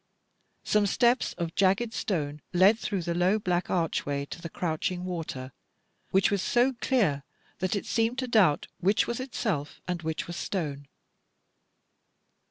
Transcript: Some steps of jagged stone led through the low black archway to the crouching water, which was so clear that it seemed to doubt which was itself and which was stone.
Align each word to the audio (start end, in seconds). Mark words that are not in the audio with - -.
Some 0.63 0.87
steps 0.87 1.33
of 1.33 1.53
jagged 1.53 1.93
stone 1.93 2.41
led 2.53 2.79
through 2.79 3.03
the 3.03 3.13
low 3.13 3.37
black 3.37 3.69
archway 3.69 4.25
to 4.31 4.41
the 4.41 4.49
crouching 4.49 5.05
water, 5.05 5.51
which 6.09 6.31
was 6.31 6.41
so 6.41 6.73
clear 6.73 7.21
that 7.59 7.75
it 7.75 7.85
seemed 7.85 8.17
to 8.17 8.27
doubt 8.27 8.65
which 8.79 9.05
was 9.05 9.19
itself 9.19 9.79
and 9.87 10.01
which 10.01 10.25
was 10.25 10.35
stone. 10.37 10.87